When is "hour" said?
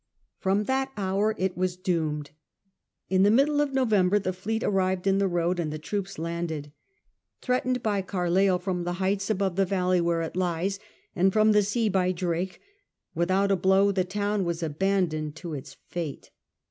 0.97-1.35